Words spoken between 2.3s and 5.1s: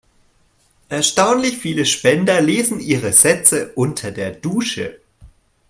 lesen ihre Sätze unter der Dusche.